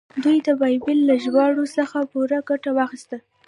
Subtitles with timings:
[0.23, 3.17] دوی د بایبل له ژباړو څخه پوره ګټه واخیسته.